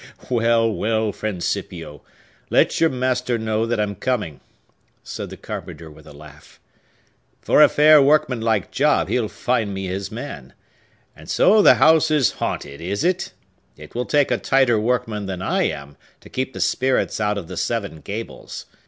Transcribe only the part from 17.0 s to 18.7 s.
out of the Seven Gables.